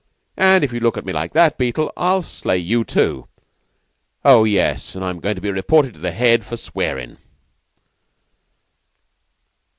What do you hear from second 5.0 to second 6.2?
I'm goin' to be reported to the